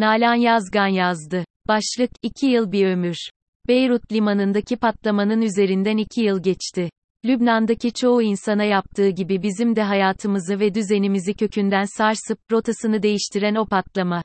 [0.00, 1.44] Nalan Yazgan yazdı.
[1.68, 3.16] Başlık, 2 yıl bir ömür.
[3.68, 6.90] Beyrut limanındaki patlamanın üzerinden 2 yıl geçti.
[7.24, 13.66] Lübnan'daki çoğu insana yaptığı gibi bizim de hayatımızı ve düzenimizi kökünden sarsıp, rotasını değiştiren o
[13.66, 14.22] patlama.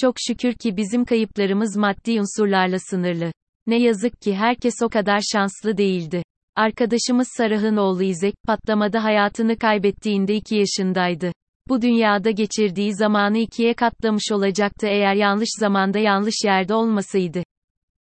[0.00, 3.32] Çok şükür ki bizim kayıplarımız maddi unsurlarla sınırlı.
[3.66, 6.22] Ne yazık ki herkes o kadar şanslı değildi.
[6.56, 11.32] Arkadaşımız Sarah'ın oğlu İzek, patlamada hayatını kaybettiğinde 2 yaşındaydı.
[11.68, 17.42] Bu dünyada geçirdiği zamanı ikiye katlamış olacaktı eğer yanlış zamanda yanlış yerde olmasaydı.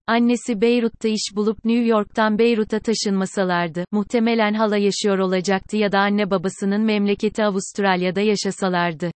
[0.08, 6.32] Annesi Beyrut'ta iş bulup New York'tan Beyrut'a taşınmasalardı, muhtemelen hala yaşıyor olacaktı ya da anne
[6.32, 9.12] babasının memleketi Avustralya'da yaşasalardı.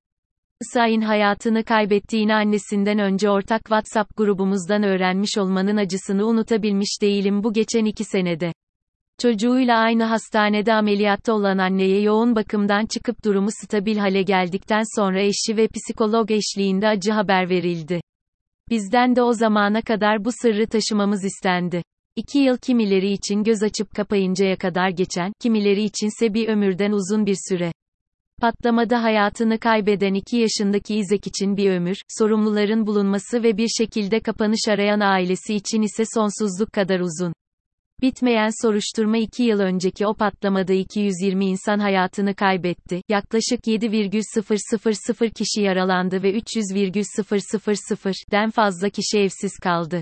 [0.62, 7.86] Isain hayatını kaybettiğini annesinden önce ortak WhatsApp grubumuzdan öğrenmiş olmanın acısını unutabilmiş değilim bu geçen
[7.86, 8.52] iki senede.
[9.22, 15.58] Çocuğuyla aynı hastanede ameliyatta olan anneye yoğun bakımdan çıkıp durumu stabil hale geldikten sonra eşi
[15.58, 18.02] ve psikolog eşliğinde acı haber verildi.
[18.70, 21.84] Bizden de o zamana kadar bu sırrı taşımamız istendi.
[22.16, 27.38] İki yıl kimileri için göz açıp kapayıncaya kadar geçen, kimileri içinse bir ömürden uzun bir
[27.50, 27.72] süre.
[28.42, 34.68] Patlamada hayatını kaybeden 2 yaşındaki İzek için bir ömür, sorumluların bulunması ve bir şekilde kapanış
[34.68, 37.34] arayan ailesi için ise sonsuzluk kadar uzun.
[38.02, 46.24] Bitmeyen soruşturma 2 yıl önceki o patlamada 220 insan hayatını kaybetti, yaklaşık 7,000 kişi yaralandı
[46.24, 50.02] ve 300,000'den fazla kişi evsiz kaldı.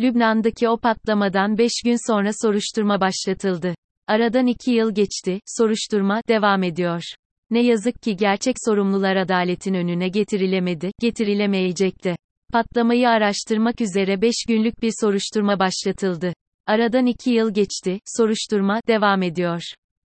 [0.00, 3.74] Lübnan'daki o patlamadan 5 gün sonra soruşturma başlatıldı.
[4.06, 7.02] Aradan 2 yıl geçti, soruşturma devam ediyor.
[7.50, 12.16] Ne yazık ki gerçek sorumlular adaletin önüne getirilemedi, getirilemeyecek de.
[12.52, 16.32] Patlamayı araştırmak üzere 5 günlük bir soruşturma başlatıldı.
[16.66, 19.62] Aradan 2 yıl geçti, soruşturma devam ediyor.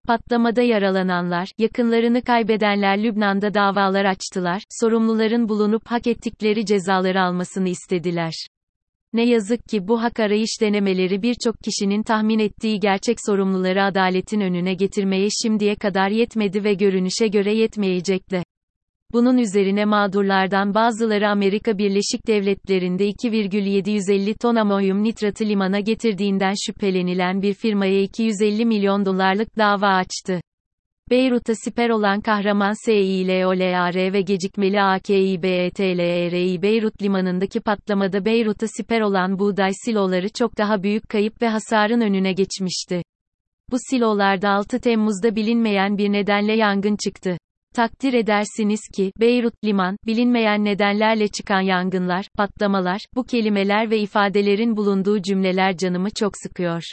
[0.07, 8.33] Patlamada yaralananlar, yakınlarını kaybedenler Lübnan'da davalar açtılar, sorumluların bulunup hak ettikleri cezaları almasını istediler.
[9.13, 14.73] Ne yazık ki bu hak arayış denemeleri birçok kişinin tahmin ettiği gerçek sorumluları adaletin önüne
[14.73, 18.23] getirmeye şimdiye kadar yetmedi ve görünüşe göre yetmeyecek.
[19.13, 27.53] Bunun üzerine mağdurlardan bazıları Amerika Birleşik Devletleri'nde 2,750 ton amonyum nitratı limana getirdiğinden şüphelenilen bir
[27.53, 30.41] firmaya 250 milyon dolarlık dava açtı.
[31.09, 39.71] Beyrut'a siper olan kahraman SİLOLAR ve gecikmeli AKİBETLERİ Beyrut limanındaki patlamada Beyrut'a siper olan buğday
[39.85, 43.01] siloları çok daha büyük kayıp ve hasarın önüne geçmişti.
[43.71, 47.37] Bu silolarda 6 Temmuz'da bilinmeyen bir nedenle yangın çıktı.
[47.75, 55.21] Takdir edersiniz ki, Beyrut, liman, bilinmeyen nedenlerle çıkan yangınlar, patlamalar, bu kelimeler ve ifadelerin bulunduğu
[55.21, 56.83] cümleler canımı çok sıkıyor.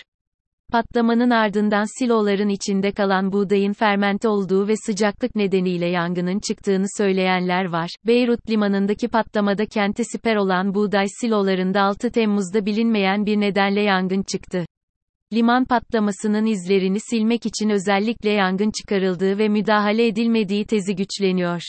[0.73, 7.91] Patlamanın ardından siloların içinde kalan buğdayın fermente olduğu ve sıcaklık nedeniyle yangının çıktığını söyleyenler var.
[8.07, 14.67] Beyrut limanındaki patlamada kente siper olan buğday silolarında 6 Temmuz'da bilinmeyen bir nedenle yangın çıktı.
[15.35, 21.63] Liman patlamasının izlerini silmek için özellikle yangın çıkarıldığı ve müdahale edilmediği tezi güçleniyor.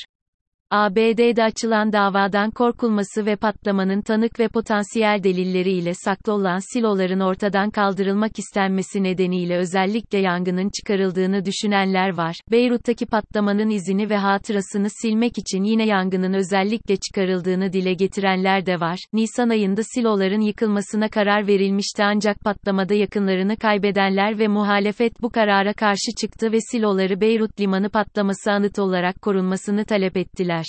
[0.76, 8.40] ABD'de açılan davadan korkulması ve patlamanın tanık ve potansiyel delilleriyle saklı olan siloların ortadan kaldırılmak
[8.40, 12.36] istenmesi nedeniyle özellikle yangının çıkarıldığını düşünenler var.
[12.52, 19.00] Beyrut'taki patlamanın izini ve hatırasını silmek için yine yangının özellikle çıkarıldığını dile getirenler de var.
[19.14, 26.12] Nisan ayında siloların yıkılmasına karar verilmişti ancak patlamada yakınlarını kaybedenler ve muhalefet bu karara karşı
[26.22, 30.65] çıktı ve siloları Beyrut limanı patlaması anıt olarak korunmasını talep ettiler.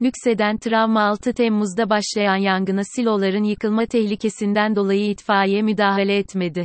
[0.00, 6.64] Nükseden travma 6 Temmuz'da başlayan yangına siloların yıkılma tehlikesinden dolayı itfaiye müdahale etmedi.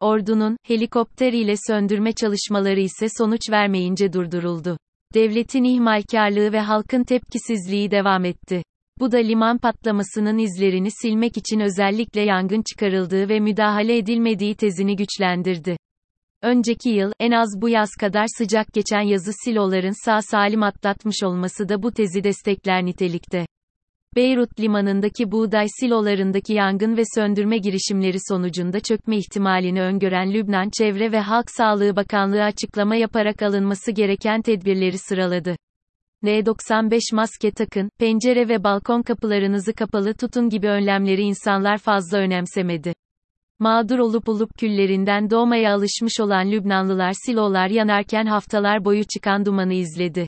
[0.00, 4.78] Ordunun, helikopter ile söndürme çalışmaları ise sonuç vermeyince durduruldu.
[5.14, 8.62] Devletin ihmalkarlığı ve halkın tepkisizliği devam etti.
[9.00, 15.76] Bu da liman patlamasının izlerini silmek için özellikle yangın çıkarıldığı ve müdahale edilmediği tezini güçlendirdi.
[16.42, 21.68] Önceki yıl, en az bu yaz kadar sıcak geçen yazı siloların sağ salim atlatmış olması
[21.68, 23.46] da bu tezi destekler nitelikte.
[24.16, 31.20] Beyrut limanındaki buğday silolarındaki yangın ve söndürme girişimleri sonucunda çökme ihtimalini öngören Lübnan Çevre ve
[31.20, 35.56] Halk Sağlığı Bakanlığı açıklama yaparak alınması gereken tedbirleri sıraladı.
[36.22, 42.94] N95 maske takın, pencere ve balkon kapılarınızı kapalı tutun gibi önlemleri insanlar fazla önemsemedi.
[43.60, 50.26] Mağdur olup olup küllerinden doğmaya alışmış olan Lübnanlılar silolar yanarken haftalar boyu çıkan dumanı izledi.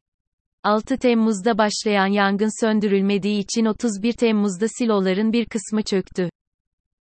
[0.65, 6.31] 6 Temmuz'da başlayan yangın söndürülmediği için 31 Temmuz'da siloların bir kısmı çöktü.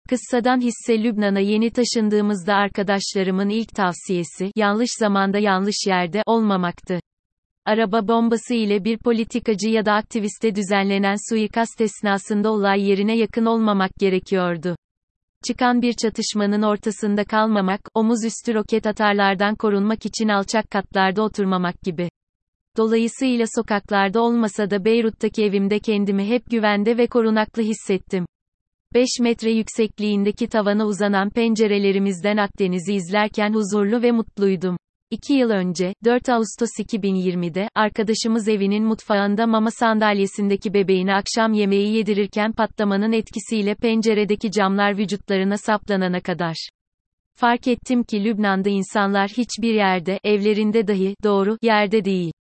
[0.08, 7.00] Kıssadan hisse Lübnan'a yeni taşındığımızda arkadaşlarımın ilk tavsiyesi, yanlış zamanda yanlış yerde olmamaktı.
[7.64, 13.90] Araba bombası ile bir politikacı ya da aktiviste düzenlenen suikast esnasında olay yerine yakın olmamak
[13.98, 14.76] gerekiyordu.
[15.46, 22.10] Çıkan bir çatışmanın ortasında kalmamak, omuz üstü roket atarlardan korunmak için alçak katlarda oturmamak gibi.
[22.76, 28.26] Dolayısıyla sokaklarda olmasa da Beyrut'taki evimde kendimi hep güvende ve korunaklı hissettim.
[28.94, 34.76] 5 metre yüksekliğindeki tavana uzanan pencerelerimizden Akdeniz'i izlerken huzurlu ve mutluydum.
[35.10, 42.52] 2 yıl önce, 4 Ağustos 2020'de, arkadaşımız evinin mutfağında mama sandalyesindeki bebeğine akşam yemeği yedirirken
[42.52, 46.68] patlamanın etkisiyle penceredeki camlar vücutlarına saplanana kadar.
[47.34, 52.32] Fark ettim ki Lübnan'da insanlar hiçbir yerde, evlerinde dahi, doğru, yerde değil.